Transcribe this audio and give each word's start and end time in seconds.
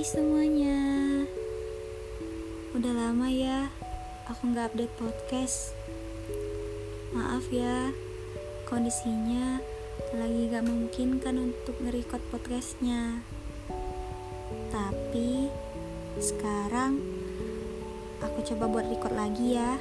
Hai 0.00 0.08
semuanya 0.16 0.80
Udah 2.72 2.88
lama 2.88 3.28
ya 3.28 3.68
Aku 4.32 4.48
gak 4.56 4.72
update 4.72 4.96
podcast 4.96 5.76
Maaf 7.12 7.44
ya 7.52 7.92
Kondisinya 8.64 9.60
Lagi 10.16 10.48
gak 10.48 10.64
memungkinkan 10.64 11.52
untuk 11.52 11.76
nge-record 11.84 12.24
podcastnya 12.32 13.20
Tapi 14.72 15.52
Sekarang 16.16 16.96
Aku 18.24 18.40
coba 18.40 18.72
buat 18.72 18.88
record 18.88 19.12
lagi 19.12 19.60
ya 19.60 19.76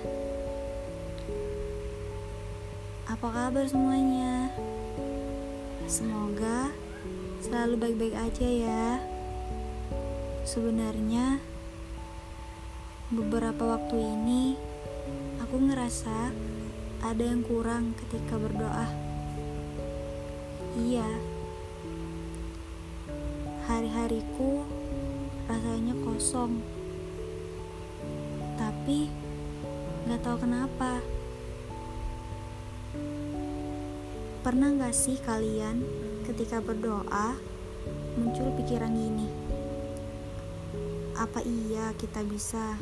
Apa 3.08 3.24
kabar 3.24 3.64
semuanya? 3.72 4.52
Semoga 5.88 6.76
selalu 7.40 7.80
baik-baik 7.80 8.16
aja 8.20 8.48
ya. 8.52 9.19
Sebenarnya 10.50 11.38
beberapa 13.14 13.78
waktu 13.78 14.02
ini 14.02 14.58
aku 15.38 15.62
ngerasa 15.62 16.34
ada 17.06 17.22
yang 17.22 17.46
kurang 17.46 17.94
ketika 17.94 18.34
berdoa. 18.34 18.90
Iya. 20.74 21.06
Hari-hariku 23.70 24.66
rasanya 25.46 25.94
kosong. 26.02 26.66
Tapi 28.58 29.06
nggak 30.10 30.22
tahu 30.26 30.38
kenapa. 30.50 30.98
Pernah 34.42 34.74
gak 34.82 34.98
sih 34.98 35.22
kalian 35.22 35.86
ketika 36.26 36.58
berdoa 36.58 37.38
muncul 38.18 38.50
pikiran 38.58 38.98
gini? 38.98 39.49
Apa 41.20 41.44
iya 41.44 41.92
kita 42.00 42.24
bisa? 42.24 42.80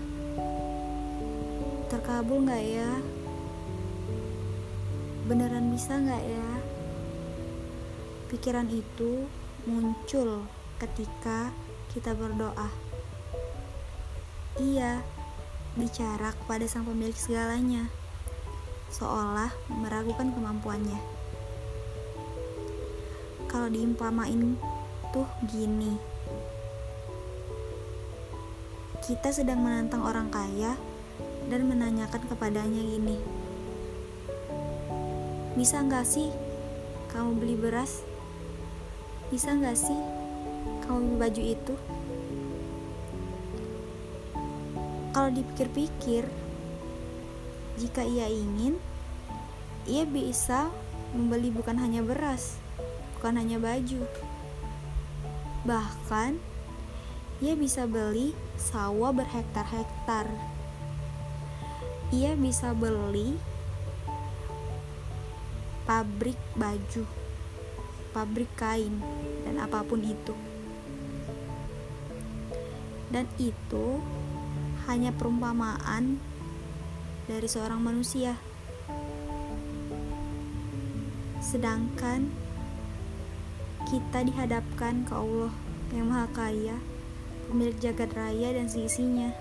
Terkabul 1.89 2.45
gak 2.45 2.61
ya? 2.61 2.91
Beneran 5.25 5.73
bisa 5.73 5.97
gak 5.97 6.21
ya? 6.21 6.49
Pikiran 8.29 8.69
itu 8.69 9.25
muncul 9.65 10.45
ketika 10.77 11.49
kita 11.89 12.13
berdoa. 12.13 12.69
Iya, 14.61 15.01
bicara 15.73 16.37
kepada 16.37 16.69
sang 16.69 16.85
pemilik 16.85 17.17
segalanya, 17.17 17.89
seolah 18.93 19.49
meragukan 19.73 20.29
kemampuannya 20.29 21.17
kalau 23.47 23.71
diimpamain 23.71 24.59
tuh 25.15 25.25
gini 25.47 25.95
kita 29.07 29.31
sedang 29.31 29.63
menantang 29.63 30.03
orang 30.03 30.27
kaya 30.27 30.75
dan 31.47 31.63
menanyakan 31.63 32.27
kepadanya 32.27 32.83
gini 32.83 33.15
bisa 35.55 35.79
nggak 35.79 36.03
sih 36.03 36.27
kamu 37.15 37.39
beli 37.39 37.55
beras 37.55 38.03
bisa 39.31 39.55
nggak 39.55 39.79
sih 39.79 39.95
kamu 40.83 40.99
beli 40.99 41.15
baju 41.23 41.41
itu 41.41 41.75
kalau 45.15 45.31
dipikir-pikir 45.31 46.27
jika 47.79 48.03
ia 48.03 48.27
ingin 48.27 48.75
ia 49.87 50.03
bisa 50.03 50.67
membeli 51.15 51.47
bukan 51.49 51.79
hanya 51.79 52.03
beras 52.03 52.59
bukan 53.17 53.41
hanya 53.41 53.57
baju. 53.57 54.05
Bahkan, 55.65 56.37
ia 57.41 57.57
bisa 57.57 57.89
beli 57.89 58.37
sawah 58.57 59.13
berhektar-hektar. 59.13 60.25
Ia 62.09 62.33
bisa 62.33 62.73
beli 62.73 63.37
pabrik 65.87 66.35
baju, 66.57 67.07
pabrik 68.11 68.51
kain, 68.59 68.99
dan 69.47 69.55
apa 69.61 69.85
pun 69.87 70.03
itu. 70.03 70.35
Dan 73.07 73.23
itu 73.39 74.03
hanya 74.91 75.15
perumpamaan 75.15 76.19
dari 77.27 77.47
seorang 77.47 77.79
manusia. 77.79 78.35
Sedangkan 81.39 82.27
kita 83.87 84.27
dihadapkan 84.27 85.07
ke 85.07 85.13
Allah 85.15 85.53
yang 85.95 86.11
Maha 86.11 86.27
Kaya, 86.35 86.75
pemilik 87.47 87.77
jagat 87.79 88.11
raya 88.13 88.53
dan 88.53 88.67
seisinya. 88.67 89.31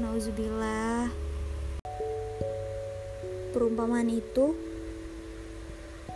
Nauzubillah. 0.00 1.12
Perumpamaan 3.52 4.08
itu 4.08 4.56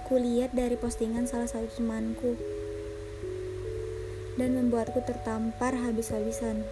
kulihat 0.09 0.53
dari 0.57 0.77
postingan 0.81 1.29
salah 1.29 1.49
satu 1.49 1.69
temanku 1.77 2.37
dan 4.41 4.57
membuatku 4.57 5.01
tertampar 5.05 5.77
habis-habisan. 5.77 6.65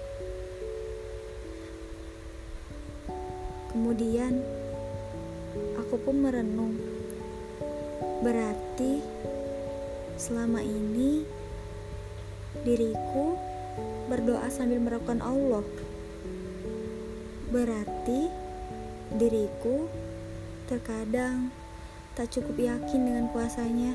Kemudian 3.71 4.41
aku 5.77 5.97
pun 6.01 6.17
merenung. 6.25 6.75
Berarti 8.21 9.21
Selama 10.21 10.61
ini 10.61 11.25
diriku 12.61 13.41
berdoa 14.11 14.51
sambil 14.51 14.83
meragukan 14.83 15.23
Allah. 15.23 15.63
Berarti 17.55 18.27
diriku 19.15 19.87
terkadang 20.67 21.55
tak 22.19 22.35
cukup 22.35 22.59
yakin 22.59 23.01
dengan 23.07 23.31
kuasanya. 23.31 23.95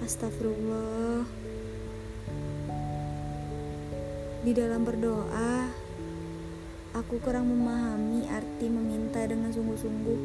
Astagfirullah. 0.00 1.28
Di 4.44 4.52
dalam 4.56 4.88
berdoa, 4.88 5.68
aku 6.96 7.20
kurang 7.20 7.52
memahami 7.52 8.24
arti 8.32 8.72
meminta 8.72 9.20
dengan 9.24 9.52
sungguh-sungguh. 9.52 10.20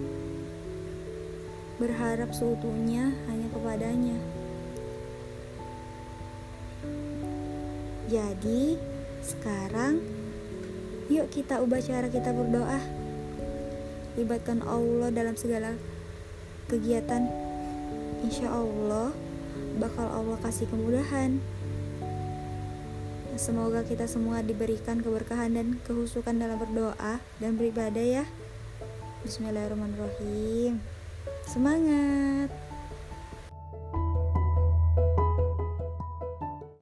Berharap 1.83 2.31
seutuhnya 2.31 3.11
hanya 3.27 3.47
kepadanya. 3.51 4.38
Jadi, 8.09 8.73
sekarang 9.21 10.01
yuk 11.13 11.29
kita 11.29 11.61
ubah 11.61 11.77
cara 11.77 12.09
kita 12.09 12.33
berdoa. 12.33 12.81
Libatkan 14.17 14.65
Allah 14.65 15.13
dalam 15.13 15.37
segala 15.37 15.77
kegiatan. 16.65 17.29
Insya 18.25 18.49
Allah, 18.49 19.13
bakal 19.77 20.09
Allah 20.09 20.41
kasih 20.41 20.65
kemudahan. 20.73 21.37
Semoga 23.37 23.85
kita 23.85 24.09
semua 24.09 24.41
diberikan 24.41 24.99
keberkahan 24.99 25.53
dan 25.55 25.67
kehusukan 25.85 26.33
dalam 26.33 26.59
berdoa 26.59 27.21
dan 27.37 27.55
beribadah 27.55 28.25
ya. 28.25 28.25
Bismillahirrahmanirrahim. 29.23 30.81
Semangat! 31.47 32.68